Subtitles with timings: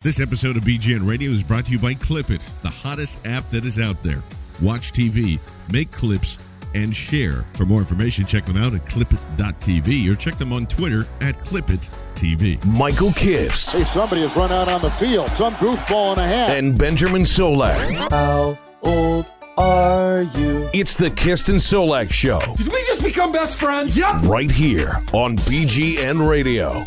[0.00, 3.64] This episode of BGN Radio is brought to you by Clipit, the hottest app that
[3.64, 4.22] is out there.
[4.62, 5.40] Watch TV,
[5.72, 6.38] make clips,
[6.72, 7.42] and share.
[7.54, 12.64] For more information, check them out at clipit.tv or check them on Twitter at clipit.tv.
[12.66, 15.30] Michael Kist Hey, somebody has run out on the field.
[15.30, 16.50] Some goofball in a hat.
[16.56, 18.08] and Benjamin Solak.
[18.08, 19.26] How old
[19.56, 20.70] are you?
[20.72, 23.96] It's the Kist and Solak Show Did we just become best friends?
[23.98, 24.22] Yep.
[24.26, 26.84] right here on BGN Radio.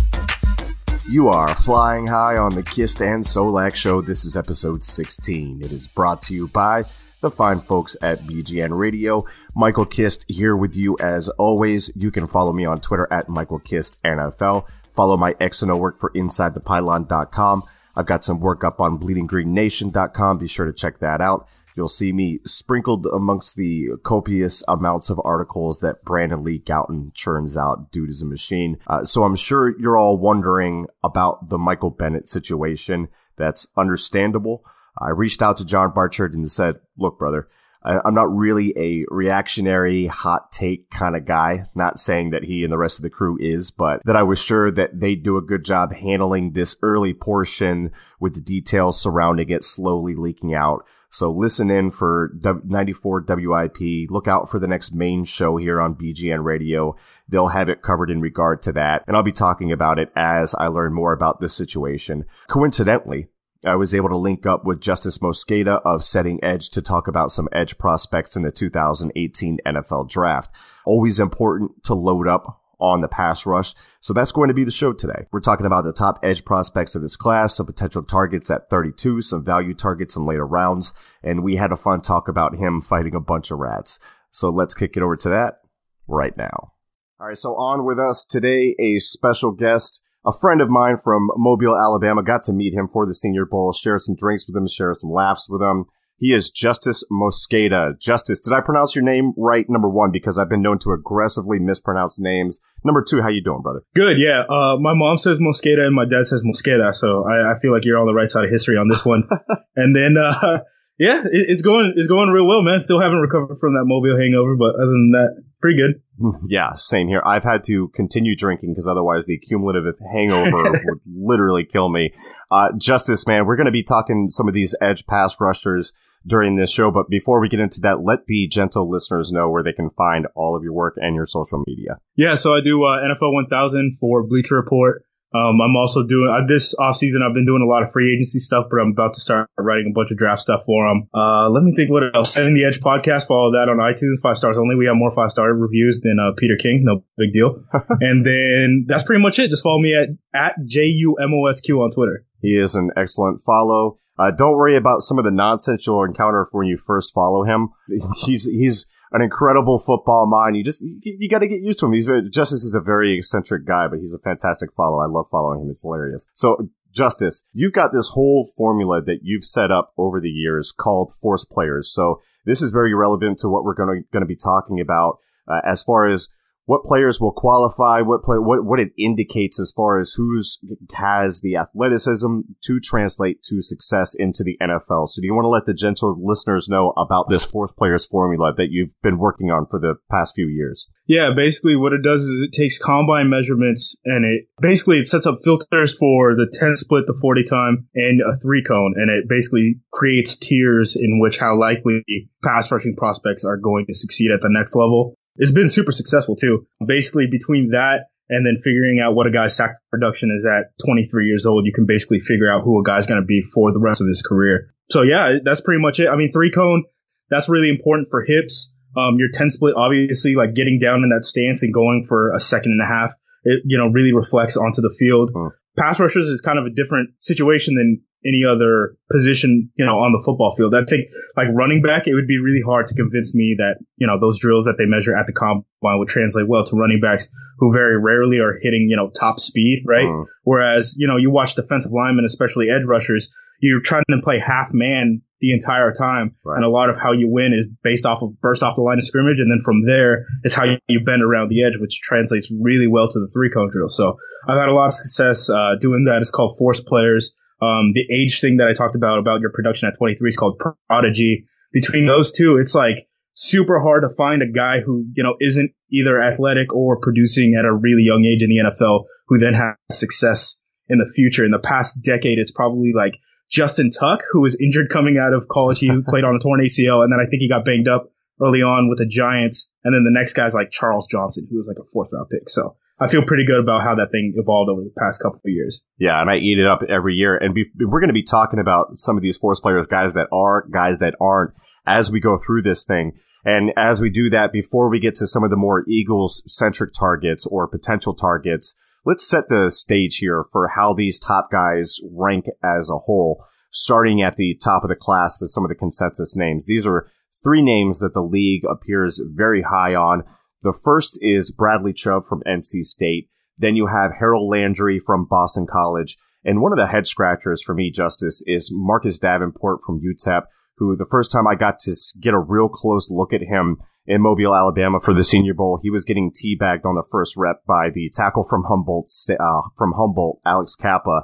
[1.10, 4.02] You are flying high on the Kist and Solak show.
[4.02, 5.62] This is episode 16.
[5.62, 6.86] It is brought to you by
[7.22, 9.26] the fine folks at BGN Radio.
[9.56, 11.92] Michael Kist here with you as always.
[11.96, 14.68] You can follow me on Twitter at Michael Kist NFL.
[14.96, 17.64] Follow my X and O work for InsideThePylon.com.
[17.96, 20.38] I've got some work up on BleedingGreenNation.com.
[20.38, 21.48] Be sure to check that out.
[21.82, 27.58] You'll see me sprinkled amongst the copious amounts of articles that Brandon Lee Gowton churns
[27.58, 27.92] out.
[27.92, 28.78] Dude is a machine.
[28.86, 33.08] Uh, so I'm sure you're all wondering about the Michael Bennett situation.
[33.36, 34.64] That's understandable.
[34.96, 37.48] I reached out to John Barchard and said, look, brother,
[37.82, 41.66] I'm not really a reactionary hot take kind of guy.
[41.74, 44.38] Not saying that he and the rest of the crew is, but that I was
[44.38, 49.50] sure that they'd do a good job handling this early portion with the details surrounding
[49.50, 50.86] it slowly leaking out.
[51.12, 54.10] So listen in for 94 WIP.
[54.10, 56.96] Look out for the next main show here on BGN Radio.
[57.28, 59.04] They'll have it covered in regard to that.
[59.06, 62.24] And I'll be talking about it as I learn more about this situation.
[62.48, 63.28] Coincidentally,
[63.66, 67.34] I was able to link up with Justis Mosqueda of Setting Edge to talk about
[67.34, 70.50] some edge prospects in the 2018 NFL draft.
[70.86, 73.74] Always important to load up on the pass rush.
[74.00, 75.26] So that's going to be the show today.
[75.32, 79.22] We're talking about the top edge prospects of this class, some potential targets at 32,
[79.22, 80.94] some value targets in later rounds,
[81.24, 84.00] and we had a fun talk about him fighting a bunch of rats.
[84.32, 85.60] So let's kick it over to that
[86.08, 86.74] right now.
[87.20, 91.30] All right, so on with us today, a special guest, a friend of mine from
[91.38, 92.24] Mobile, Alabama.
[92.24, 95.12] Got to meet him for the Senior Bowl, share some drinks with him, share some
[95.12, 95.86] laughs with him.
[96.22, 98.00] He is Justis Mosqueda.
[98.00, 99.66] Justis, did I pronounce your name right?
[99.68, 102.60] Number one, because I've been known to aggressively mispronounce names.
[102.86, 103.82] Number two, how you doing, brother?
[103.96, 104.44] Good, yeah.
[104.48, 107.86] Uh, my mom says Mosqueda and my dad says Mosqueda, so I, I feel like
[107.86, 109.28] you're on the right side of history on this one.
[109.76, 110.60] and then, uh,
[111.00, 112.80] yeah, it, it's going it's going real well, man.
[112.82, 116.02] Still haven't recovered from that mobile hangover, but other than that, pretty good.
[116.48, 117.24] Yeah, same here.
[117.26, 122.14] I've had to continue drinking because otherwise the cumulative hangover would literally kill me.
[122.52, 125.94] Uh, Justis, man, we're going to be talking some of these edge pass rushers
[126.26, 126.92] during this show.
[126.92, 130.28] But before we get into that, let the gentle listeners know where they can find
[130.36, 131.98] all of your work and your social media.
[132.16, 135.04] Yeah, so I do uh, NFL 1000 for Bleacher Report.
[135.34, 137.22] Um, I'm also doing uh, this offseason.
[137.22, 139.92] I've been doing a lot of free agency stuff, but I'm about to start writing
[139.92, 141.08] a bunch of draft stuff for them.
[141.14, 142.34] Uh, let me think what else.
[142.34, 143.28] Setting the Edge podcast.
[143.28, 144.22] Follow that on iTunes.
[144.22, 144.76] Five stars only.
[144.76, 146.84] We have more five star reviews than uh, Peter King.
[146.84, 147.64] No big deal.
[148.02, 149.50] and then that's pretty much it.
[149.50, 152.26] Just follow me at at J U M O S Q on Twitter.
[152.42, 154.00] He is an excellent follow.
[154.20, 157.70] Uh, don't worry about some of the nonsense you'll encounter when you first follow him.
[158.26, 160.56] He's he's an incredible football mind.
[160.56, 161.94] You just you, got to get used to him.
[161.94, 165.00] He's very, Justis is a very eccentric guy, but he's a fantastic follow.
[165.00, 165.70] I love following him.
[165.70, 166.28] It's hilarious.
[166.34, 171.14] So Justis, you've got this whole formula that you've set up over the years called
[171.14, 171.92] force players.
[171.92, 175.20] So this is very relevant to what we're going to going to be talking about
[175.48, 176.30] uh, as far as
[176.72, 180.58] what players will qualify, what play, what what it indicates as far as who's
[180.94, 185.10] has the athleticism to translate to success into the NFL.
[185.10, 188.54] So, do you want to let the gentle listeners know about this force players formula
[188.56, 190.88] that you've been working on for the past few years?
[191.08, 195.28] Yeah, basically what it does is it takes combine measurements and it basically it sets
[195.28, 199.28] up filters for the 10 split, the 40 time, and a three cone, and it
[199.28, 204.40] basically creates tiers in which how likely pass rushing prospects are going to succeed at
[204.40, 205.18] the next level.
[205.38, 206.68] It's been super successful too.
[206.86, 211.28] Basically between that and then figuring out what a guy's sack production is at 23
[211.28, 213.80] years old, you can basically figure out who a guy's going to be for the
[213.80, 214.74] rest of his career.
[214.90, 216.08] So yeah, that's pretty much it.
[216.08, 216.86] I mean, three cone,
[217.30, 218.72] that's really important for hips.
[218.96, 222.40] Um, your 10 split, obviously, like getting down in that stance and going for a
[222.40, 223.14] second and a half,
[223.44, 225.32] it, you know, really reflects onto the field.
[225.78, 230.12] Pass rushers is kind of a different situation than any other position, you know, on
[230.12, 230.76] the football field.
[230.76, 234.08] I think like running back, it would be really hard to convince me that, you
[234.08, 235.66] know, those drills that they measure at the combine
[236.00, 239.84] would translate well to running backs who very rarely are hitting, you know, top speed,
[239.88, 240.08] right?
[240.08, 240.26] Mm.
[240.44, 244.70] Whereas, you know, you watch defensive linemen, especially edge rushers, you're trying to play half
[244.72, 246.36] man the entire time.
[246.46, 246.58] Right.
[246.58, 249.00] And a lot of how you win is based off of burst off the line
[249.00, 249.40] of scrimmage.
[249.40, 253.10] And then from there, it's how you bend around the edge, which translates really well
[253.10, 253.90] to the three cone drill.
[253.90, 256.22] So I've had a lot of success, uh, doing that.
[256.22, 257.36] It's called force players.
[257.62, 260.62] Um, the age thing that I talked about, about your production at 23 is called
[260.90, 261.46] prodigy.
[261.72, 265.72] Between those two, it's like super hard to find a guy who, you know, isn't
[265.92, 269.76] either athletic or producing at a really young age in the NFL who then has
[269.92, 270.60] success
[270.90, 271.46] in the future.
[271.46, 273.14] In the past decade, it's probably like
[273.50, 275.80] Justin Tuck, who was injured coming out of college.
[275.80, 278.12] He played on a torn ACL and then I think he got banged up
[278.42, 279.72] early on with the Giants.
[279.84, 282.50] And then the next guy's like Charles Johnson, who was like a fourth round pick.
[282.50, 285.52] So I feel pretty good about how that thing evolved over the past couple of
[285.52, 285.84] years.
[285.98, 287.36] Yeah, and I eat it up every year.
[287.36, 290.28] And be, we're going to be talking about some of these force players, guys that
[290.32, 291.54] are, guys that aren't,
[291.88, 293.14] as we go through this thing.
[293.44, 296.94] And as we do that, before we get to some of the more Eagles centric
[296.94, 302.46] targets or potential targets, let's set the stage here for how these top guys rank
[302.64, 306.36] as a whole, starting at the top of the class with some of the consensus
[306.36, 306.66] names.
[306.68, 307.08] These are
[307.44, 310.24] three names that the league appears very high on.
[310.64, 313.30] The first is Bradley Chubb from NC State.
[313.58, 316.18] Then you have Harold Landry from Boston College.
[316.44, 320.44] And one of the head scratchers for me, Justice, is Marcus Davenport from UTEP,
[320.78, 323.78] who the first time I got to get a real close look at him
[324.08, 327.64] in Mobile, Alabama for the Senior Bowl, he was getting teabagged on the first rep
[327.68, 331.22] by the tackle from Humboldt, uh, from Humboldt, Alex Cappa.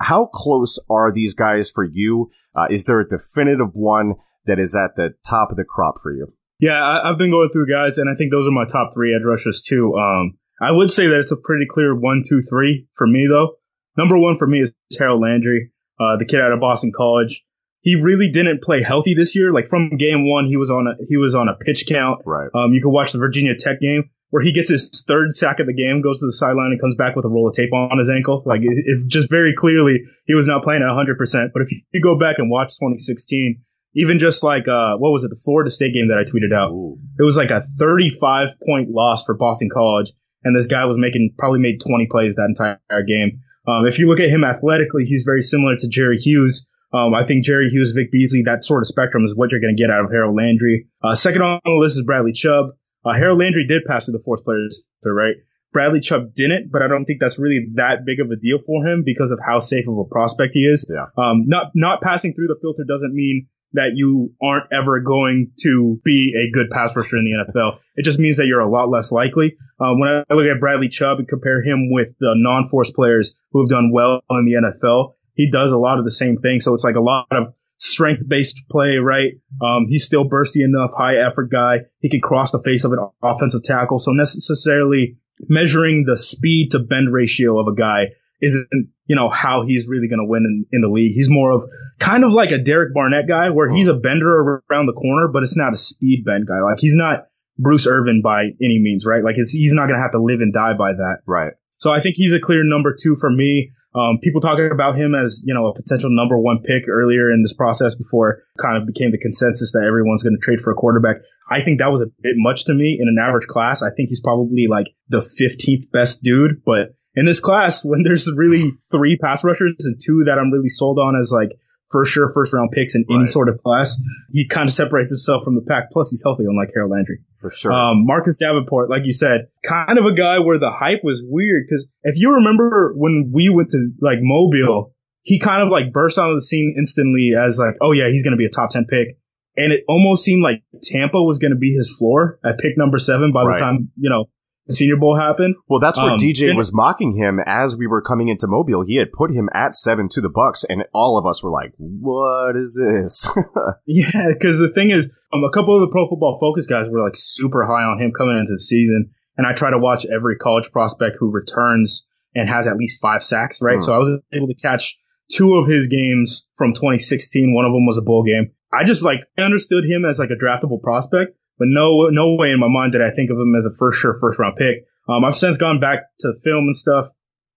[0.00, 2.30] How close are these guys for you?
[2.54, 4.14] Uh, is there a definitive one
[4.46, 6.32] that is at the top of the crop for you?
[6.62, 9.12] Yeah, I, have been going through guys, and I think those are my top three
[9.12, 9.96] edge rushers too.
[9.96, 13.56] Um, I would say that it's a pretty clear one, two, three for me though.
[13.98, 17.44] Number one for me is Harold Landry, uh, the kid out of Boston College.
[17.80, 19.52] He really didn't play healthy this year.
[19.52, 22.22] Like from game one, he was on a he was on a pitch count.
[22.24, 22.48] Right.
[22.54, 25.66] Um, you can watch the Virginia Tech game where he gets his third sack of
[25.66, 27.98] the game, goes to the sideline, and comes back with a roll of tape on
[27.98, 28.44] his ankle.
[28.46, 31.18] Like it's, it's just very clearly he was not playing at 100.
[31.18, 33.60] percent But if you go back and watch 2016,
[33.94, 36.70] even just like uh, what was it, the Florida State game that I tweeted out?
[36.70, 36.98] Ooh.
[37.18, 40.12] It was like a 35 point loss for Boston College,
[40.44, 43.40] and this guy was making probably made 20 plays that entire game.
[43.66, 46.68] Um, if you look at him athletically, he's very similar to Jerry Hughes.
[46.92, 49.74] Um, I think Jerry Hughes, Vic Beasley, that sort of spectrum is what you're going
[49.74, 50.88] to get out of Harold Landry.
[51.02, 52.70] Uh, second on the list is Bradley Chubb.
[53.04, 55.36] Uh, Harold Landry did pass through the force players, right?
[55.72, 58.86] Bradley Chubb didn't, but I don't think that's really that big of a deal for
[58.86, 60.88] him because of how safe of a prospect he is.
[60.88, 61.06] Yeah.
[61.16, 66.00] Um, not, not passing through the filter doesn't mean that you aren't ever going to
[66.04, 67.78] be a good pass rusher in the NFL.
[67.96, 69.56] It just means that you're a lot less likely.
[69.80, 73.60] Um, when I look at Bradley Chubb and compare him with the non-force players who
[73.60, 76.60] have done well in the NFL, he does a lot of the same thing.
[76.60, 79.32] So it's like a lot of strength-based play, right?
[79.60, 81.80] Um, he's still bursty enough, high effort guy.
[82.00, 83.98] He can cross the face of an offensive tackle.
[83.98, 85.16] So necessarily
[85.48, 88.10] measuring the speed to bend ratio of a guy
[88.40, 88.68] isn't,
[89.12, 91.12] you know, how he's really going to win in, in, the league.
[91.12, 94.86] He's more of kind of like a Derek Barnett guy where he's a bender around
[94.86, 96.60] the corner, but it's not a speed bend guy.
[96.60, 97.26] Like he's not
[97.58, 99.22] Bruce Irvin by any means, right?
[99.22, 101.18] Like he's not going to have to live and die by that.
[101.26, 101.52] Right.
[101.76, 103.72] So I think he's a clear number two for me.
[103.94, 107.42] Um, people talking about him as, you know, a potential number one pick earlier in
[107.42, 110.74] this process before kind of became the consensus that everyone's going to trade for a
[110.74, 111.16] quarterback.
[111.50, 113.82] I think that was a bit much to me in an average class.
[113.82, 118.30] I think he's probably like the 15th best dude, but in this class when there's
[118.34, 121.50] really three pass rushers and two that I'm really sold on as like
[121.90, 123.16] for sure first round picks in right.
[123.16, 124.00] any sort of class.
[124.30, 125.90] He kind of separates himself from the pack.
[125.90, 127.18] Plus he's healthy, unlike Harold Landry.
[127.38, 127.72] For sure.
[127.72, 131.66] Um, Marcus Davenport, like you said, kind of a guy where the hype was weird.
[131.68, 136.18] Cause if you remember when we went to like Mobile, he kind of like burst
[136.18, 138.86] onto the scene instantly as like, oh yeah, he's going to be a top 10
[138.86, 139.18] pick.
[139.56, 142.98] And it almost seemed like Tampa was going to be his floor at pick number
[142.98, 143.58] seven by right.
[143.58, 144.30] the time, you know,
[144.68, 145.56] Senior Bowl happened.
[145.68, 148.84] Well, that's what Um, DJ and- was mocking him as we were coming into Mobile.
[148.86, 151.72] He had put him at seven to the Bucks, and all of us were like,
[151.78, 153.28] "What is this?"
[153.86, 157.00] Yeah, because the thing is, um, a couple of the Pro Football Focus guys were
[157.02, 160.36] like super high on him coming into the season, and I try to watch every
[160.36, 163.76] college prospect who returns and has at least five sacks, right?
[163.76, 163.82] Hmm.
[163.82, 164.96] So I was able to catch
[165.30, 167.52] two of his games from 2016.
[167.54, 168.52] One of them was a bowl game.
[168.72, 172.60] I just like understood him as like a draftable prospect, but no, no way in
[172.60, 174.84] my mind did I think of him as a first sure first round pick.
[175.08, 177.08] Um, I've since gone back to film and stuff.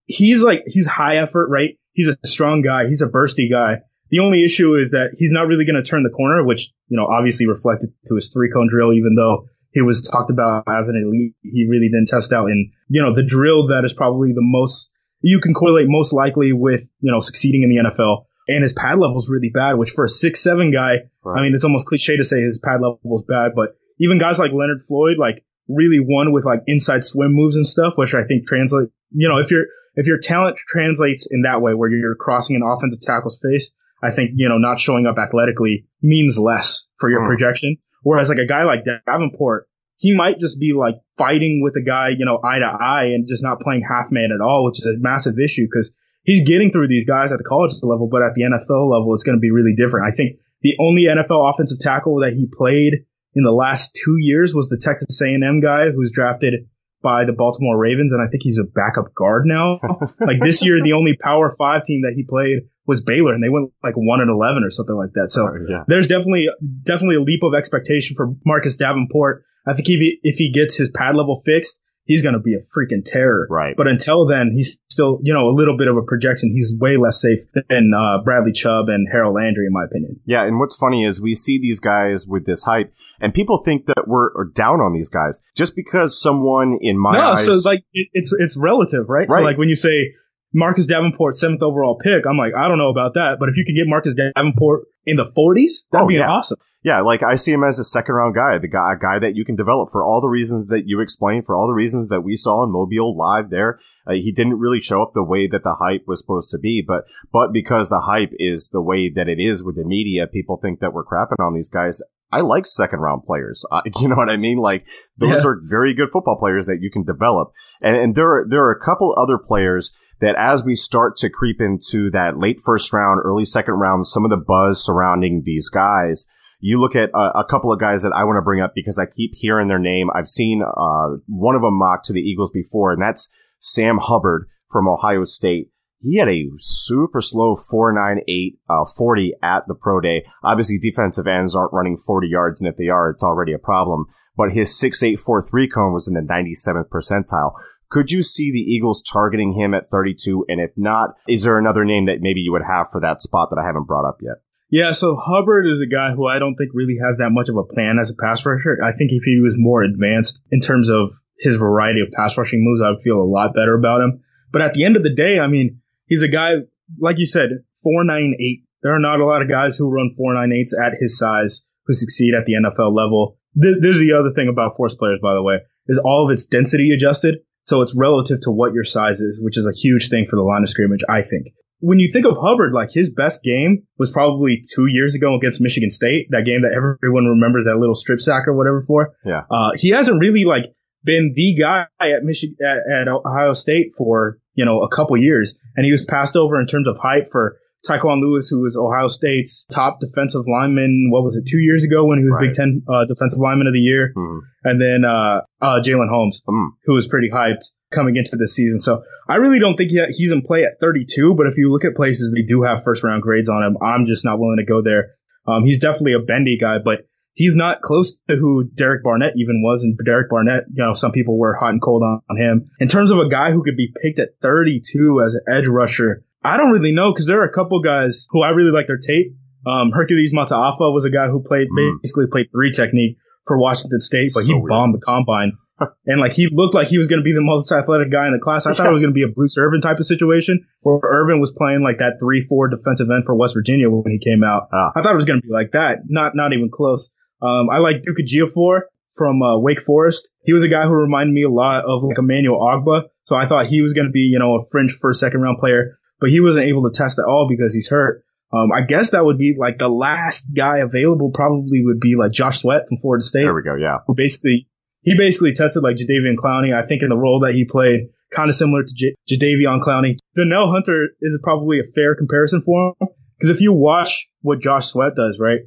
[0.06, 1.78] He's like he's high effort, right?
[1.94, 2.88] He's a strong guy.
[2.88, 3.80] He's a bursty guy.
[4.10, 6.98] The only issue is that he's not really going to turn the corner, which, you
[6.98, 10.90] know, obviously reflected to his three cone drill, even though he was talked about as
[10.90, 11.34] an elite.
[11.42, 14.92] He really didn't test out in, you know, the drill that is probably the most,
[15.22, 18.26] you can correlate most likely with, you know, succeeding in the NFL.
[18.48, 21.56] And his pad level is really bad, which for a six, seven guy, I mean,
[21.56, 24.84] it's almost cliche to say his pad level is bad, but even guys like Leonard
[24.88, 28.90] Floyd, like really won with like inside swim moves and stuff, which I think translate,
[29.12, 32.64] you know, if your, if your talent translates in that way where you're crossing an
[32.64, 33.74] offensive tackle's face,
[34.04, 37.28] I think, you know, not showing up athletically means less for your Hmm.
[37.28, 37.78] projection.
[38.04, 42.10] Whereas like a guy like Davenport, he might just be like fighting with a guy,
[42.10, 44.86] you know, eye to eye and just not playing half man at all, which is
[44.86, 48.34] a massive issue because he's getting through these guys at the college level, but at
[48.36, 50.06] the NFL level, it's going to be really different.
[50.06, 54.54] I think the only NFL offensive tackle that he played in the last two years
[54.54, 56.68] was the Texas A&M guy who was drafted
[57.02, 59.80] by the Baltimore Ravens, and I think he's a backup guard now.
[60.20, 63.50] like this year, the only Power Five team that he played was Baylor, and they
[63.50, 65.30] went like one and eleven or something like that.
[65.30, 65.84] So yeah.
[65.88, 66.50] there's definitely
[66.84, 69.44] definitely a leap of expectation for Marcus Davenport.
[69.68, 72.54] I think if he if he gets his pad level fixed, he's going to be
[72.56, 73.48] a freaking terror.
[73.50, 73.76] Right.
[73.76, 76.52] But until then, he's still you know a little bit of a projection.
[76.56, 80.20] He's way less safe than uh, Bradley Chubb and Harold Landry, in my opinion.
[80.26, 83.86] Yeah, and what's funny is we see these guys with this hype, and people think
[83.88, 87.46] that we're down on these guys just because someone in my no, eyes.
[87.46, 89.28] so like it, it's it's relative, right?
[89.30, 89.40] right?
[89.40, 90.14] So like when you say
[90.54, 93.66] Marcus Davenport seventh overall pick, I'm like I don't know about that, but if you
[93.66, 96.30] could get Marcus Davenport in the 40s, that'd Oh, be yeah.
[96.32, 96.58] awesome.
[96.86, 99.36] Yeah, like I see him as a second round guy, the guy, a guy that
[99.36, 102.22] you can develop for all the reasons that you explained, for all the reasons that
[102.22, 103.80] we saw in Mobile live there.
[104.06, 106.84] Uh, he didn't really show up the way that the hype was supposed to be,
[106.88, 110.58] but, but because the hype is the way that it is with the media, people
[110.58, 112.04] think that we're crapping on these guys.
[112.32, 113.66] I like second round players.
[113.72, 114.60] Uh, you know what I mean?
[114.60, 114.88] Like
[115.18, 115.50] those Yeah.
[115.50, 117.52] are very good football players that you can develop.
[117.82, 121.32] And, and there are, there are a couple other players that as we start to
[121.32, 125.68] creep into that late first round, early second round, some of the buzz surrounding these
[125.68, 126.28] guys,
[126.66, 128.98] you look at a, a couple of guys that I want to bring up because
[128.98, 130.10] I keep hearing their name.
[130.16, 133.30] I've seen uh, one of them mocked to the Eagles before, and that's
[133.60, 135.70] Sam Hubbard from Ohio State.
[136.02, 140.26] He had a super slow 498 uh, 40 at the pro day.
[140.44, 144.08] Obviously, defensive ends aren't running 40 yards, and if they are, it's already a problem.
[144.36, 147.54] But his 6843 cone was in the 97th percentile.
[147.92, 150.46] Could you see the Eagles targeting him at 32?
[150.50, 153.52] And if not, is there another name that maybe you would have for that spot
[153.52, 154.38] that I haven't brought up yet?
[154.76, 157.56] Yeah, so Hubbard is a guy who I don't think really has that much of
[157.56, 158.78] a plan as a pass rusher.
[158.84, 162.62] I think if he was more advanced in terms of his variety of pass rushing
[162.62, 164.20] moves, I would feel a lot better about him.
[164.52, 166.56] But at the end of the day, I mean, he's a guy,
[167.00, 167.52] like you said,
[167.84, 168.66] 498.
[168.84, 172.34] There are not a lot of guys who run 498s at his size who succeed
[172.36, 173.38] at the NFL level.
[173.58, 176.34] Th- This is the other thing about force players, by the way, is all of
[176.34, 177.40] its density adjusted.
[177.64, 180.44] So it's relative to what your size is, which is a huge thing for the
[180.44, 181.48] line of scrimmage, I think
[181.86, 185.62] when you think of Hubbard, like his best game was probably two years ago against
[185.62, 189.14] Michigan State, that game that everyone remembers that little strip sack or whatever for.
[189.24, 189.44] Yeah.
[189.52, 190.74] Uh, he hasn't really like
[191.04, 195.60] been the guy at Michigan, at, at Ohio State for, you know, a couple years.
[195.76, 199.08] And he was passed over in terms of hype for Tyquan Lewis, who was Ohio
[199.08, 201.10] State's top defensive lineman.
[201.12, 201.46] What was it?
[201.50, 202.46] Two years ago when he was Right.
[202.48, 204.12] Big Ten, uh, defensive lineman of the year.
[204.16, 204.40] Mhm.
[204.64, 206.70] And then, uh, uh, Jalen Holmes, Mm.
[206.86, 208.80] who was pretty hyped coming into this season.
[208.80, 211.86] So I really don't think he, he's in play at 32, but if you look
[211.86, 213.78] at places, they do have first round grades on him.
[213.82, 215.12] I'm just not willing to go there.
[215.48, 219.62] Um, he's definitely a bendy guy, but he's not close to who Derek Barnett even
[219.62, 219.84] was.
[219.84, 222.70] And Derek Barnett, you know, some people were hot and cold on, on him.
[222.80, 226.24] In terms of a guy who could be picked at 32 as an edge rusher,
[226.46, 228.98] I don't really know because there are a couple guys who I really like their
[229.00, 229.36] tape.
[229.66, 231.98] Um, Hercules Mataafa was a guy who played Mm.
[232.04, 234.70] basically played three technique for Washington State, but So he weird.
[234.70, 235.54] bombed the combine.
[236.06, 238.32] and like he looked like he was going to be the most athletic guy in
[238.34, 238.66] the class.
[238.66, 241.42] I thought it was going to be a Bruce Irvin type of situation where Irvin
[241.42, 244.70] was playing like that three four defensive end for West Virginia when he came out.
[244.72, 244.92] Ah.
[244.96, 246.00] I thought it was going to be like that.
[246.08, 247.12] Not not even close.
[247.42, 248.82] Um, I like Duke Ejiofor
[249.16, 250.30] from uh, Wake Forest.
[250.44, 253.04] He was a guy who reminded me a lot of like Emmanuel Ogbah.
[253.26, 255.58] So I thought he was going to be you know a fringe first second round
[255.60, 258.24] player, but he wasn't able to test at all because he's hurt.
[258.54, 262.32] Um, I guess that would be like the last guy available probably would be like
[262.32, 263.76] Josh Sweat from Florida State There we go.
[263.76, 263.98] Yeah.
[264.08, 264.70] who basically
[265.02, 266.74] he basically tested like Jadeveon Clowney.
[266.74, 270.18] I think in the role that he played, kind of similar to J- Jadeveon Clowney.
[270.36, 273.08] Danielle Hunter is probably a fair comparison for him
[273.38, 275.60] because if you watch what Josh Sweat does, right?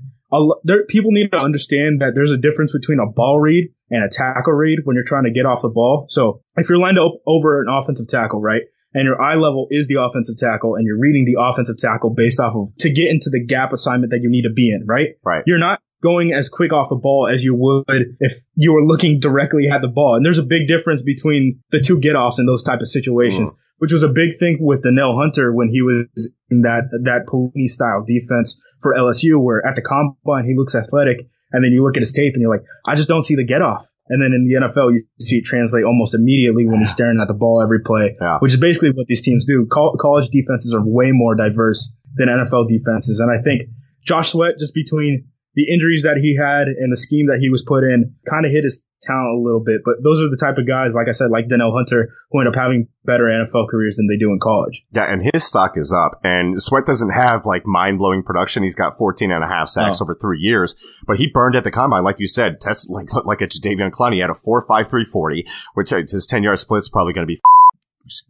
[0.65, 4.09] there, people need to understand that there's a difference between a ball read and a
[4.09, 6.07] tackle read when you're trying to get off the ball.
[6.09, 8.63] So if you're lined up over an offensive tackle, right?
[8.95, 12.41] And your eye level is the offensive tackle and you're reading the offensive tackle based
[12.41, 15.11] off of to get into the gap assignment that you need to be in, right?
[15.23, 15.43] Right.
[15.47, 19.21] You're not going as quick off the ball as you would if you were looking
[19.21, 20.15] directly at the ball.
[20.15, 23.53] And there's a big difference between the two get offs in those type of situations,
[23.53, 23.57] mm.
[23.79, 27.69] which was a big thing with Danielle Hunter when he was in that, that Pelini
[27.69, 31.19] style defense for LSU where at the combine he looks athletic
[31.53, 33.45] and then you look at his tape and you're like, I just don't see the
[33.45, 33.87] get off.
[34.09, 37.29] And then in the NFL, you see it translate almost immediately when he's staring at
[37.29, 38.39] the ball every play, yeah.
[38.39, 39.67] which is basically what these teams do.
[39.67, 43.21] college defenses are way more diverse than NFL defenses.
[43.21, 43.63] And I think
[44.05, 47.65] Josh Sweat, just between the injuries that he had and the scheme that he was
[47.67, 49.81] put in kind of hit his talent a little bit.
[49.85, 52.49] But those are the type of guys, like I said, like Danielle Hunter, who end
[52.49, 54.85] up having better NFL careers than they do in college.
[54.93, 56.21] Yeah, and his stock is up.
[56.23, 58.63] And Sweat doesn't have like mind blowing production.
[58.63, 60.05] He's got 14 and a half sacks oh.
[60.05, 60.77] over three years,
[61.09, 64.15] but he burned at the combine, like you said, tested like like a Jadeveon Clowney.
[64.15, 65.43] He had a 4.5340,
[65.75, 67.41] which uh, his 10 yard split is probably going to be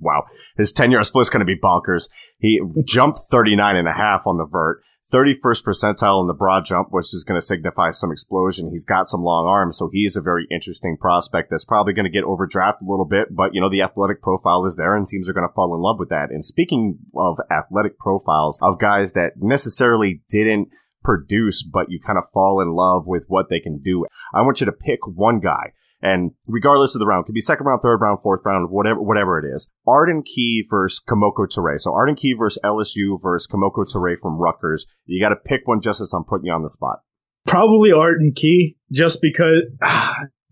[0.01, 0.25] wow.
[0.57, 2.09] His 10 yard split is going to be bonkers.
[2.39, 4.81] He jumped 39 and a half on the vert.
[5.13, 8.71] 31st percentile in the broad jump, which is going to signify some explosion.
[8.71, 12.11] He's got some long arms, so he's a very interesting prospect that's probably going to
[12.11, 15.29] get overdrafted a little bit, but you know, the athletic profile is there and teams
[15.29, 16.31] are going to fall in love with that.
[16.31, 20.69] And speaking of athletic profiles of guys that necessarily didn't
[21.03, 24.61] produce, but you kind of fall in love with what they can do, I want
[24.61, 28.01] you to pick one guy and regardless of the round, could be second round, third
[28.01, 29.69] round, fourth round, whatever, whatever it is.
[29.87, 31.81] Arden Key versus Kemoko Turay.
[31.81, 34.87] So Arden Key versus LSU versus Kemoko Turay from Rutgers.
[35.07, 37.01] You got to pick one just as I'm putting you on the spot.
[37.47, 39.63] Probably Arden Key, just because,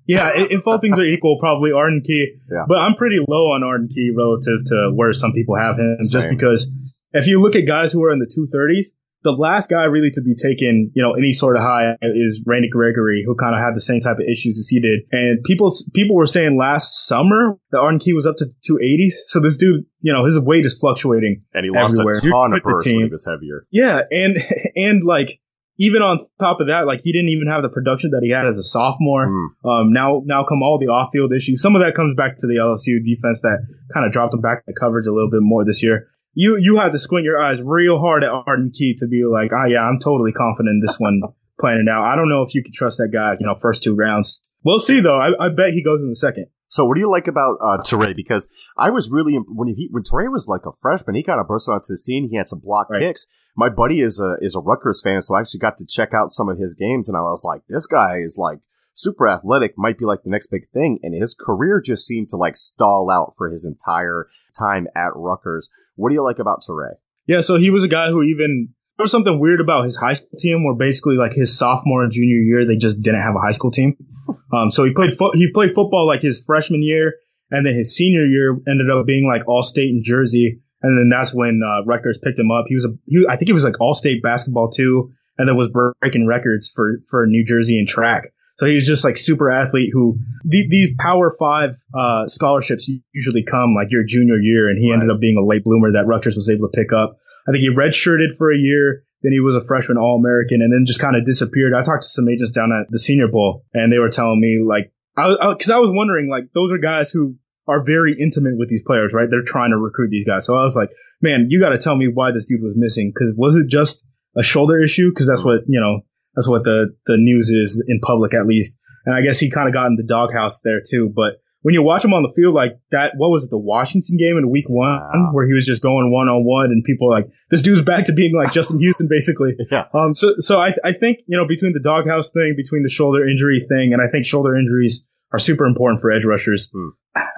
[0.06, 2.34] yeah, if all things are equal, probably Arden Key.
[2.50, 2.64] Yeah.
[2.66, 6.20] But I'm pretty low on Arden Key relative to where some people have him, Same.
[6.20, 6.72] just because
[7.12, 8.88] if you look at guys who are in the 230s,
[9.26, 12.68] the last guy really to be taken, you know, any sort of high is Randy
[12.68, 15.00] Gregory, who kind of had the same type of issues as he did.
[15.10, 19.14] And people, people were saying last summer that Arden Key was up to 280s.
[19.26, 21.42] So this dude, you know, his weight is fluctuating.
[21.52, 22.18] And he lost everywhere.
[22.18, 23.66] a ton of burst when he was heavier.
[23.72, 24.02] Yeah.
[24.12, 24.36] And,
[24.76, 25.40] and like,
[25.78, 28.46] even on top of that, like he didn't even have the production that he had
[28.46, 29.26] as a sophomore.
[29.26, 29.48] Mm.
[29.68, 31.60] Um, now, now come all the off-field issues.
[31.60, 33.58] Some of that comes back to the LSU defense that
[33.92, 36.58] kind of dropped him back in the coverage a little bit more this year you
[36.60, 39.62] you had to squint your eyes real hard at Arden Key to be like, ah,
[39.62, 41.22] oh, yeah, I'm totally confident in this one
[41.60, 42.04] playing it out.
[42.04, 44.40] I don't know if you can trust that guy, you know, first two rounds.
[44.62, 45.18] We'll see though.
[45.18, 46.46] I, I bet he goes in the second.
[46.68, 48.14] So what do you like about uh, Turay?
[48.14, 51.48] Because I was really when he when Turay was like a freshman, he kind of
[51.48, 52.28] burst onto the scene.
[52.28, 53.00] He had some block right.
[53.00, 53.26] kicks.
[53.56, 56.32] My buddy is a is a Rutgers fan, so I actually got to check out
[56.32, 58.58] some of his games, and I was like, this guy is like
[58.96, 60.98] super athletic, might be like the next big thing.
[61.02, 64.26] And his career just seemed to like stall out for his entire
[64.58, 65.70] time at Rutgers.
[65.94, 66.94] What do you like about Turay?
[67.26, 70.14] Yeah, so he was a guy who even there was something weird about his high
[70.14, 73.40] school team where basically like his sophomore and junior year they just didn't have a
[73.40, 73.96] high school team.
[74.52, 77.14] Um, so he played fo- he played football like his freshman year,
[77.50, 81.08] and then his senior year ended up being like all state in Jersey, and then
[81.08, 82.64] that's when uh, Rutgers picked him up.
[82.68, 85.56] He was a he, I think he was like all state basketball too, and then
[85.56, 88.32] was breaking records for for New Jersey in track.
[88.58, 90.18] So he was just like super athlete who
[90.50, 94.94] th- these power five uh, scholarships usually come like your junior year, and he right.
[94.94, 97.18] ended up being a late bloomer that Rutgers was able to pick up.
[97.46, 99.02] I think he redshirted for a year.
[99.22, 101.74] Then he was a freshman All American, and then just kind of disappeared.
[101.74, 104.62] I talked to some agents down at the Senior Bowl, and they were telling me
[104.66, 107.36] like, because I, I, I was wondering like those are guys who
[107.68, 109.28] are very intimate with these players, right?
[109.30, 110.46] They're trying to recruit these guys.
[110.46, 110.90] So I was like,
[111.20, 113.12] man, you got to tell me why this dude was missing.
[113.16, 115.12] Cause was it just a shoulder issue?
[115.12, 116.02] Cause that's what, you know,
[116.36, 118.78] that's what the, the news is in public, at least.
[119.06, 121.10] And I guess he kind of got in the doghouse there too.
[121.14, 124.16] But when you watch him on the field like that, what was it, the Washington
[124.16, 125.30] game in week one wow.
[125.32, 128.12] where he was just going one on one and people like, this dude's back to
[128.12, 129.56] being like Justin Houston basically.
[129.70, 129.86] yeah.
[129.94, 133.26] Um, so, so I, I think, you know, between the doghouse thing, between the shoulder
[133.26, 136.70] injury thing, and I think shoulder injuries are super important for edge rushers.
[136.72, 136.90] Hmm.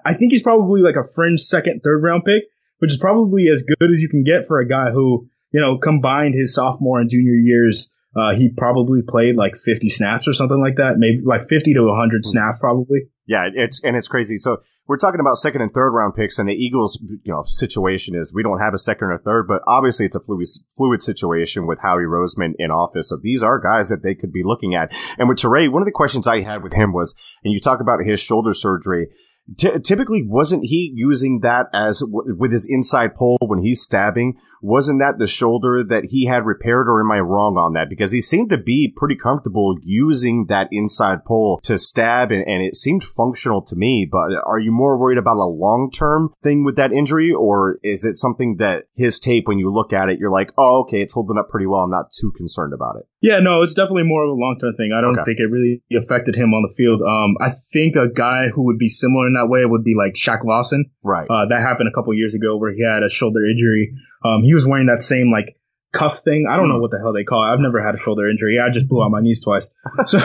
[0.04, 2.44] I think he's probably like a fringe second, third round pick,
[2.78, 5.78] which is probably as good as you can get for a guy who, you know,
[5.78, 10.60] combined his sophomore and junior years uh, he probably played like 50 snaps or something
[10.60, 12.28] like that, maybe like 50 to 100 hmm.
[12.28, 13.08] snaps probably.
[13.28, 14.38] Yeah, it's and it's crazy.
[14.38, 18.14] So we're talking about second and third round picks, and the Eagles, you know, situation
[18.14, 21.66] is we don't have a second or third, but obviously it's a fluid fluid situation
[21.66, 23.10] with Howie Roseman in office.
[23.10, 24.90] So these are guys that they could be looking at.
[25.18, 27.82] And with Turay, one of the questions I had with him was, and you talk
[27.82, 29.08] about his shoulder surgery
[29.56, 34.36] T- typically, wasn't he using that as w- with his inside pole when he's stabbing?
[34.60, 37.88] Wasn't that the shoulder that he had repaired, or am I wrong on that?
[37.88, 42.62] Because he seemed to be pretty comfortable using that inside pole to stab, and, and
[42.62, 44.06] it seemed functional to me.
[44.10, 48.04] But are you more worried about a long term thing with that injury, or is
[48.04, 51.14] it something that his tape, when you look at it, you're like, oh, okay, it's
[51.14, 51.82] holding up pretty well.
[51.82, 53.06] I'm not too concerned about it.
[53.20, 54.92] Yeah, no, it's definitely more of a long term thing.
[54.92, 55.24] I don't okay.
[55.24, 57.02] think it really affected him on the field.
[57.02, 60.14] Um, I think a guy who would be similar in that way would be like
[60.14, 60.90] Shaq Lawson.
[61.02, 61.26] Right.
[61.28, 63.94] Uh, that happened a couple years ago where he had a shoulder injury.
[64.24, 65.58] Um, he was wearing that same like
[65.92, 66.46] cuff thing.
[66.48, 66.82] I don't know hmm.
[66.82, 67.52] what the hell they call it.
[67.52, 68.58] I've never had a shoulder injury.
[68.58, 69.70] I just blew out my knees twice.
[70.06, 70.18] So,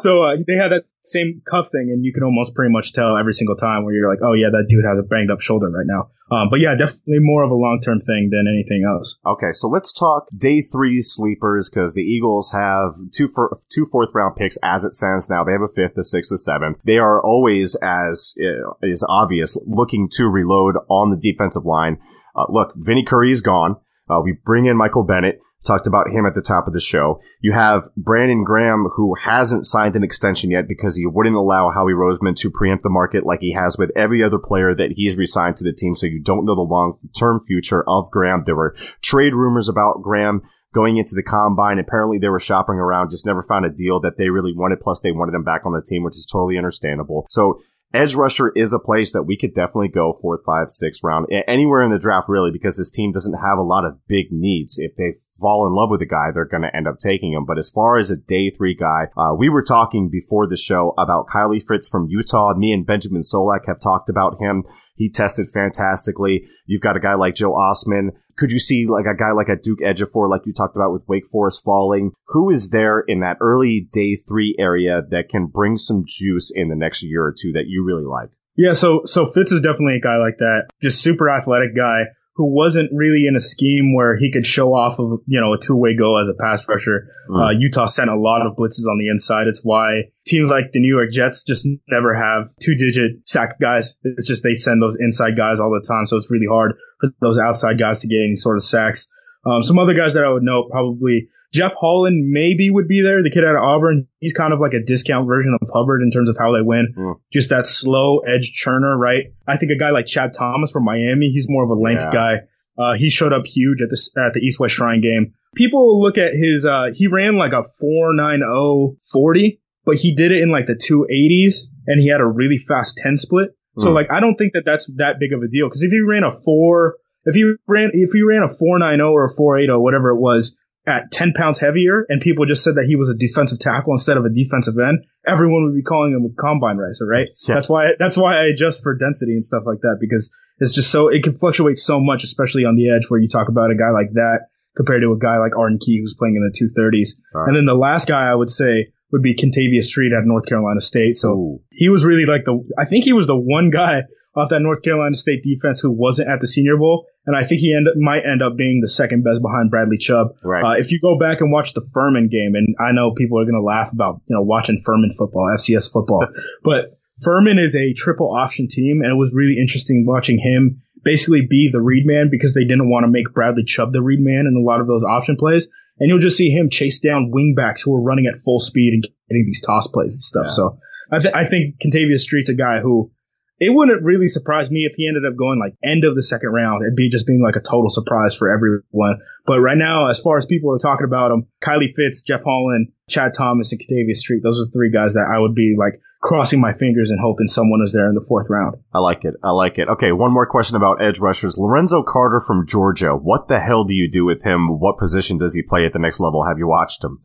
[0.00, 3.16] so uh, they had that same cuff thing, and you can almost pretty much tell
[3.16, 5.70] every single time where you're like, oh yeah, that dude has a banged up shoulder
[5.70, 6.10] right now.
[6.30, 9.16] Um, but yeah, definitely more of a long term thing than anything else.
[9.24, 14.10] Okay, so let's talk day three sleepers because the Eagles have two for, two fourth
[14.12, 15.44] round picks as it stands now.
[15.44, 16.78] They have a fifth, a sixth, a seventh.
[16.84, 21.98] They are always as uh, is obvious looking to reload on the defensive line.
[22.34, 23.76] Uh, look, Vinnie Curry is gone.
[24.08, 25.40] Uh, we bring in Michael Bennett.
[25.64, 27.20] Talked about him at the top of the show.
[27.40, 31.92] You have Brandon Graham, who hasn't signed an extension yet because he wouldn't allow Howie
[31.92, 35.56] Roseman to preempt the market like he has with every other player that he's resigned
[35.56, 35.96] to the team.
[35.96, 38.44] So you don't know the long term future of Graham.
[38.46, 40.42] There were trade rumors about Graham
[40.72, 41.80] going into the combine.
[41.80, 44.78] Apparently they were shopping around, just never found a deal that they really wanted.
[44.78, 47.26] Plus they wanted him back on the team, which is totally understandable.
[47.28, 47.60] So
[47.92, 51.82] edge rusher is a place that we could definitely go fourth, five, six round, anywhere
[51.82, 54.78] in the draft really, because this team doesn't have a lot of big needs.
[54.78, 57.44] If they fall in love with a guy, they're going to end up taking him.
[57.44, 60.94] But as far as a day three guy, uh, we were talking before the show
[60.98, 62.54] about Kylie Fitts from Utah.
[62.54, 64.64] Me and Benjamin Solak have talked about him.
[64.94, 66.46] He tested fantastically.
[66.66, 68.10] You've got a guy like Joe Ostman.
[68.36, 71.08] Could you see like a guy like a Duke Ejiofor, like you talked about with
[71.08, 72.12] Wake Forest falling?
[72.28, 76.68] Who is there in that early day three area that can bring some juice in
[76.68, 78.30] the next year or two that you really like?
[78.56, 80.68] Yeah, so so Fitts is definitely a guy like that.
[80.82, 84.98] Just super athletic guy who wasn't really in a scheme where he could show off
[84.98, 87.08] of, you know, a two-way go as a pass rusher.
[87.30, 87.46] Mm.
[87.46, 89.46] Uh, Utah sent a lot of blitzes on the inside.
[89.46, 93.94] It's why teams like the New York Jets just never have two-digit sack guys.
[94.02, 96.06] It's just they send those inside guys all the time.
[96.06, 99.10] So it's really hard for those outside guys to get any sort of sacks.
[99.46, 103.22] Um, some other guys that I would know probably Jeff Holland maybe would be there,
[103.22, 104.06] the kid out of Auburn.
[104.18, 106.94] He's kind of like a discount version of Hubbard in terms of how they win.
[106.96, 107.14] Mm.
[107.32, 109.26] Just that slow edge churner, right?
[109.46, 112.10] I think a guy like Chad Thomas from Miami, he's more of a length yeah.
[112.12, 112.40] guy.
[112.78, 115.32] Uh, he showed up huge at the at the East West Shrine game.
[115.54, 120.42] People look at his uh, he ran like a 4.90 40, but he did it
[120.42, 123.50] in like the 280s and he had a really fast 10 split.
[123.78, 123.94] So mm.
[123.94, 126.24] like I don't think that that's that big of a deal because if he ran
[126.24, 130.20] a 4 if he ran if he ran a 490 or a 480 whatever it
[130.20, 130.56] was
[130.86, 134.16] at 10 pounds heavier and people just said that he was a defensive tackle instead
[134.16, 137.28] of a defensive end, everyone would be calling him a combine racer, right?
[137.46, 137.54] Yeah.
[137.56, 140.90] That's why, that's why I adjust for density and stuff like that because it's just
[140.90, 143.74] so, it can fluctuate so much, especially on the edge where you talk about a
[143.74, 144.46] guy like that
[144.76, 147.20] compared to a guy like Arden Key who's playing in the 230s.
[147.34, 147.48] Right.
[147.48, 150.80] And then the last guy I would say would be Kentavius Street at North Carolina
[150.80, 151.16] State.
[151.16, 151.60] So Ooh.
[151.70, 154.02] he was really like the, I think he was the one guy
[154.36, 157.60] off that North Carolina State defense who wasn't at the Senior Bowl, and I think
[157.60, 160.28] he end, might end up being the second best behind Bradley Chubb.
[160.44, 160.64] Right.
[160.64, 163.44] Uh, if you go back and watch the Furman game, and I know people are
[163.44, 166.28] going to laugh about you know watching Furman football, FCS football,
[166.62, 171.46] but Furman is a triple option team, and it was really interesting watching him basically
[171.48, 174.46] be the read man because they didn't want to make Bradley Chubb the read man
[174.46, 175.68] in a lot of those option plays.
[175.98, 179.02] And you'll just see him chase down wingbacks who are running at full speed and
[179.30, 180.46] getting these toss plays and stuff.
[180.46, 180.52] Yeah.
[180.52, 180.78] So
[181.10, 183.12] I, th- I think Kentavius Street's a guy who
[183.58, 186.50] it wouldn't really surprise me if he ended up going like end of the second
[186.50, 186.82] round.
[186.82, 189.20] It'd be just being like a total surprise for everyone.
[189.46, 192.92] But right now, as far as people are talking about him, Kylie Fitts, Jeff Holland,
[193.08, 196.60] Chad Thomas, and Kentavius Street, those are three guys that I would be like crossing
[196.60, 198.76] my fingers and hoping someone is there in the fourth round.
[198.92, 199.34] I like it.
[199.42, 199.88] I like it.
[199.88, 201.56] Okay, one more question about edge rushers.
[201.56, 203.12] Lorenzo Carter from Georgia.
[203.12, 204.80] What the hell do you do with him?
[204.80, 206.44] What position does he play at the next level?
[206.44, 207.20] Have you watched him?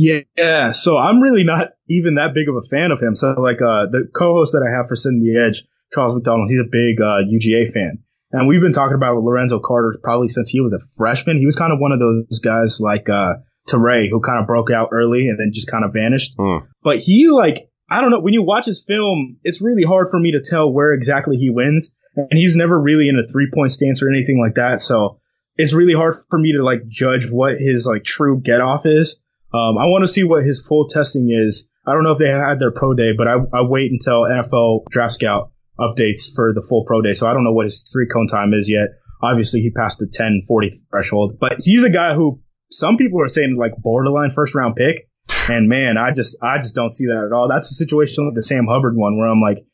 [0.00, 0.70] Yeah, yeah.
[0.70, 3.16] so I'm really not even that big of a fan of him.
[3.16, 6.60] So like uh, the co-host that I have for Setting the Edge, Charles McDonald, he's
[6.60, 7.98] a big uh, UGA fan,
[8.30, 11.38] and we've been talking about Lorenzo Carter probably since he was a freshman.
[11.38, 14.70] He was kind of one of those guys like uh, Turay who kind of broke
[14.70, 16.38] out early and then just kind of vanished.
[16.38, 16.68] Mm.
[16.84, 20.20] But he like I don't know when you watch his film, it's really hard for
[20.20, 23.72] me to tell where exactly he wins, and he's never really in a three point
[23.72, 24.80] stance or anything like that.
[24.80, 25.18] So
[25.56, 29.18] it's really hard for me to like judge what his like true get off is.
[29.52, 31.70] Um, I want to see what his full testing is.
[31.86, 34.86] I don't know if they had their pro day, but I, I wait until NFL
[34.90, 37.14] Draft Scout updates for the full pro day.
[37.14, 38.88] So I don't know what his three cone time is yet.
[39.22, 43.28] Obviously, he passed the 10 40 threshold, but he's a guy who some people are
[43.28, 45.08] saying like borderline first round pick.
[45.48, 47.48] And man, I just, I just don't see that at all.
[47.48, 49.64] That's a situation like the Sam Hubbard one where I'm like,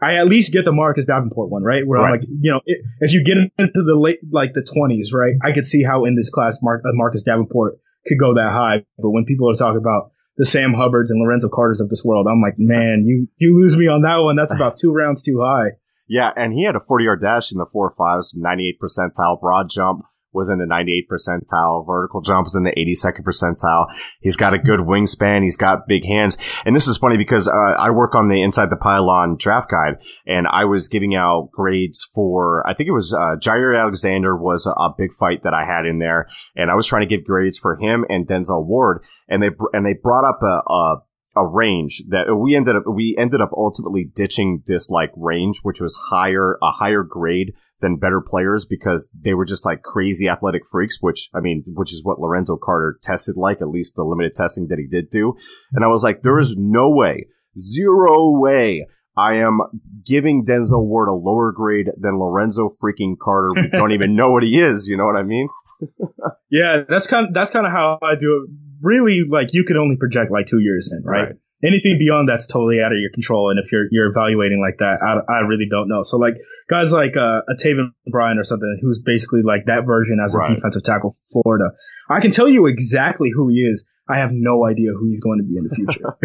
[0.00, 1.86] I at least get the Marcus Davenport one, right?
[1.86, 2.06] Where right.
[2.06, 2.60] I'm like, you know,
[3.00, 5.34] if you get into the late, like the 20s, right?
[5.42, 8.84] I could see how in this class, Mar- uh, Marcus Davenport could go that high.
[8.98, 12.26] But when people are talking about the Sam Hubbards and Lorenzo Carters of this world,
[12.28, 14.36] I'm like, man, you, you lose me on that one.
[14.36, 15.72] That's about two rounds too high.
[16.06, 19.70] Yeah, and he had a 40 yard dash in the four fives, 98 percentile broad
[19.70, 20.04] jump
[20.34, 21.86] was in the 98th percentile.
[21.86, 23.86] Vertical jump is in the 82nd percentile.
[24.20, 25.42] He's got a good wingspan.
[25.42, 26.36] He's got big hands.
[26.64, 30.02] And this is funny because uh, I work on the Inside the Pylon draft guide
[30.26, 34.66] and I was giving out grades for, I think it was uh, Jaire Alexander was
[34.66, 36.28] a, a, big fight that I had in there.
[36.54, 39.04] And I was trying to give grades for him and Denzel Ward.
[39.28, 40.96] And they, and they brought up a, a
[41.36, 45.80] a range that we ended up we ended up ultimately ditching this like range which
[45.80, 50.62] was higher a higher grade than better players because they were just like crazy athletic
[50.70, 54.32] freaks, which I mean, which is what Lorenzo Carter tested like, at least the limited
[54.34, 55.34] testing that he did do.
[55.74, 59.60] And I was like, there is no way, zero way I am
[60.04, 63.50] giving Denzel Ward a lower grade than Lorenzo freaking Carter.
[63.54, 64.88] We don't even know what he is.
[64.88, 65.48] You know what I mean?
[66.50, 68.50] yeah, that's kind of, that's kind of how I do it.
[68.80, 71.26] Really, like you could only project like two years in, right?
[71.26, 73.50] right anything beyond that's totally out of your control.
[73.50, 76.02] And if you're you're evaluating like that, I, I really don't know.
[76.02, 76.34] So like
[76.68, 80.50] guys like uh, a Taven Bryan or something, who's basically like that version as right.
[80.50, 81.70] a defensive tackle for Florida.
[82.08, 83.84] I can tell you exactly who he is.
[84.06, 86.18] I have no idea who he's going to be in the future.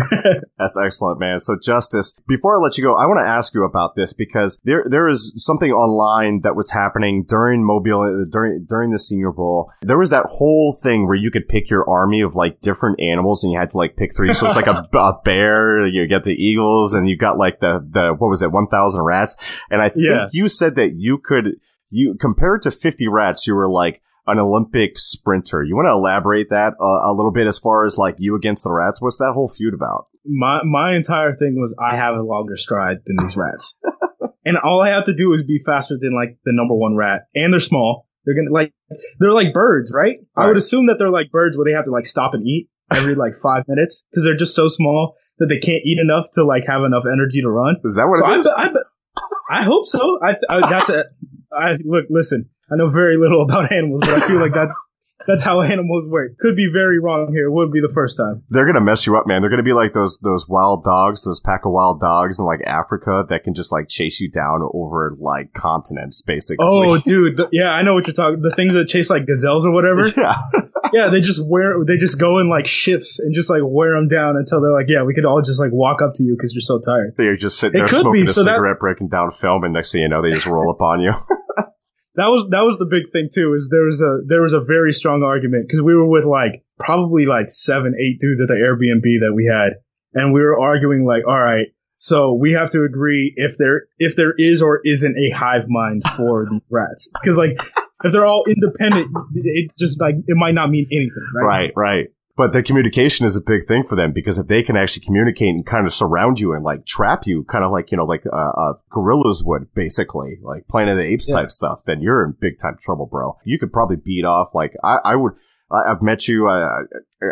[0.57, 1.39] That's excellent, man.
[1.39, 4.59] So, Justis, before I let you go, I want to ask you about this because
[4.65, 9.31] there there is something online that was happening during Mobile uh, during during the Senior
[9.31, 9.71] Bowl.
[9.81, 13.45] There was that whole thing where you could pick your army of like different animals,
[13.45, 14.33] and you had to like pick three.
[14.33, 17.79] So it's like a, a bear, you get the eagles, and you got like the
[17.79, 19.37] the what was it, one thousand rats.
[19.69, 20.27] And I think yeah.
[20.33, 21.55] you said that you could
[21.89, 25.63] you compared to fifty rats, you were like an Olympic sprinter.
[25.63, 28.63] You want to elaborate that uh, a little bit as far as like you against
[28.63, 29.01] the rats?
[29.01, 30.07] What's that whole feud about?
[30.25, 33.77] My my entire thing was I have a longer stride than these rats,
[34.45, 37.23] and all I have to do is be faster than like the number one rat,
[37.35, 38.07] and they're small.
[38.25, 38.73] They're gonna like
[39.19, 40.17] they're like birds, right?
[40.35, 40.57] All I would right.
[40.57, 43.37] assume that they're like birds where they have to like stop and eat every like
[43.41, 46.83] five minutes because they're just so small that they can't eat enough to like have
[46.83, 47.77] enough energy to run.
[47.83, 48.47] Is that what so it is?
[48.47, 48.71] I, I,
[49.49, 50.19] I hope so.
[50.21, 51.05] I, I that's a.
[51.51, 52.49] I look, listen.
[52.71, 54.69] I know very little about animals, but I feel like that
[55.27, 56.37] that's how animals work.
[56.39, 57.47] Could be very wrong here.
[57.47, 58.43] It wouldn't be the first time.
[58.49, 59.41] They're gonna mess you up, man.
[59.41, 62.61] They're gonna be like those those wild dogs, those pack of wild dogs in like
[62.65, 66.65] Africa that can just like chase you down over like continents, basically.
[66.67, 68.41] Oh, dude, the, yeah, I know what you're talking.
[68.41, 70.11] The things that chase like gazelles or whatever.
[70.19, 70.35] Yeah,
[70.91, 74.07] yeah, they just wear, they just go in like shifts and just like wear them
[74.07, 76.53] down until they're like, yeah, we could all just like walk up to you because
[76.53, 77.13] you're so tired.
[77.17, 79.73] You're just sitting it there smoking be, a so cigarette, that, breaking down film, and
[79.73, 81.13] next thing you know, they just roll up on you.
[82.19, 83.53] That was that was the big thing too.
[83.53, 86.63] Is there was a there was a very strong argument because we were with like
[86.77, 89.77] probably like seven eight dudes at the Airbnb that we had,
[90.13, 94.15] and we were arguing like, all right, so we have to agree if there if
[94.15, 97.57] there is or isn't a hive mind for the rats because like
[98.03, 101.27] if they're all independent, it just like it might not mean anything.
[101.33, 101.73] Right, right.
[101.75, 102.07] right.
[102.39, 105.49] But the communication is a big thing for them because if they can actually communicate
[105.49, 108.23] and kind of surround you and like trap you, kind of like, you know, like,
[108.31, 111.35] uh, uh gorillas would basically, like Planet of the Apes yeah.
[111.35, 113.37] type stuff, then you're in big time trouble, bro.
[113.43, 115.33] You could probably beat off, like, I, I would,
[115.69, 116.47] I, have met you.
[116.47, 116.83] I,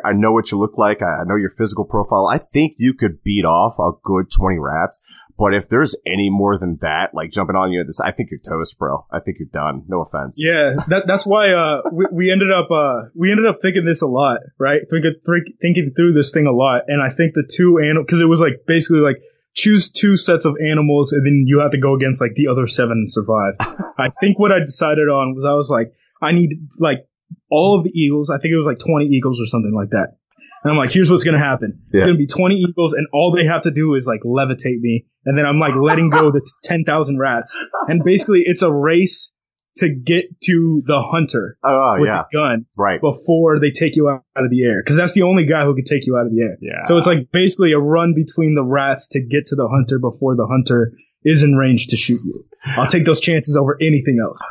[0.04, 1.02] I know what you look like.
[1.02, 2.28] I know your physical profile.
[2.28, 5.02] I think you could beat off a good 20 rats.
[5.38, 8.40] But if there's any more than that, like jumping on you, this, I think you're
[8.40, 9.06] toast, bro.
[9.12, 9.84] I think you're done.
[9.88, 10.42] No offense.
[10.44, 14.02] Yeah, that, that's why uh, we, we ended up uh, we ended up thinking this
[14.02, 14.82] a lot, right?
[14.90, 15.14] Thinking
[15.62, 18.42] thinking through this thing a lot, and I think the two animal because it was
[18.42, 19.18] like basically like
[19.54, 22.66] choose two sets of animals, and then you have to go against like the other
[22.66, 23.54] seven and survive.
[23.98, 27.08] I think what I decided on was I was like I need like
[27.52, 28.30] all of the eagles.
[28.30, 30.18] I think it was like 20 eagles or something like that.
[30.68, 31.80] And I'm like, here's what's gonna happen.
[31.94, 32.00] Yeah.
[32.00, 35.06] It's gonna be 20 eagles, and all they have to do is like levitate me,
[35.26, 39.32] and then I'm like letting go the 10,000 rats, and basically it's a race
[39.78, 42.24] to get to the hunter oh, oh with yeah.
[42.30, 45.46] the gun right before they take you out of the air, because that's the only
[45.46, 46.58] guy who can take you out of the air.
[46.60, 46.84] Yeah.
[46.86, 50.36] So it's like basically a run between the rats to get to the hunter before
[50.36, 50.92] the hunter
[51.24, 52.44] is in range to shoot you.
[52.76, 54.42] I'll take those chances over anything else.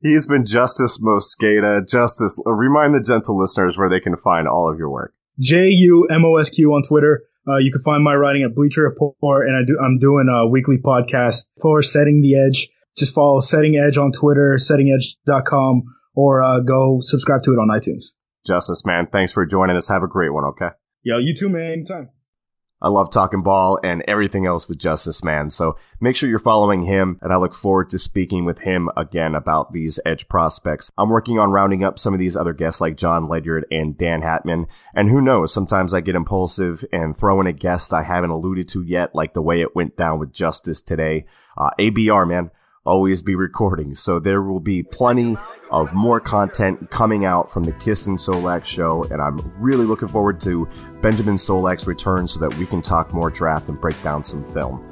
[0.00, 1.82] He's been Justis Mosqueda.
[1.86, 5.12] Justis, remind the gentle listeners where they can find all of your work.
[5.38, 7.22] J U M O S Q on Twitter.
[7.46, 10.46] Uh, you can find my writing at Bleacher Report, and I do, I'm doing a
[10.46, 12.68] weekly podcast for Setting the Edge.
[12.96, 18.12] Just follow Setting Edge on Twitter, settingedge.com, or uh, go subscribe to it on iTunes.
[18.46, 19.88] Justis, man, thanks for joining us.
[19.88, 20.68] Have a great one, okay?
[21.02, 21.72] Yo, you too, man.
[21.72, 22.10] Anytime.
[22.80, 25.50] I love talking ball and everything else with Justis Man.
[25.50, 29.34] So make sure you're following him and I look forward to speaking with him again
[29.34, 30.90] about these edge prospects.
[30.96, 34.22] I'm working on rounding up some of these other guests like Jon Ledyard and Dan
[34.22, 34.66] Hatman.
[34.94, 38.68] And who knows, sometimes I get impulsive and throw in a guest I haven't alluded
[38.68, 41.24] to yet, like the way it went down with Justis today.
[41.56, 42.50] Uh, ABR, man
[42.84, 43.94] always be recording.
[43.94, 45.36] So there will be plenty
[45.70, 49.04] of more content coming out from the Kist and Solak show.
[49.04, 50.68] And I'm really looking forward to
[51.02, 54.84] Benjamin Solak's return so that we can talk more draft and break down some film.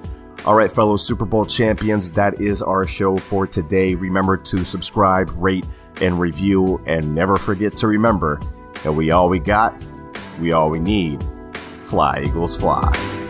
[0.45, 3.95] All right, fellow Super Bowl champions, that is our show for today.
[3.95, 5.67] Remember to subscribe, rate,
[6.01, 6.81] and review.
[6.87, 8.41] And never forget to remember
[8.85, 9.75] that we all we got,
[10.41, 11.25] we all we need.
[11.83, 13.26] Fly, Eagles, fly.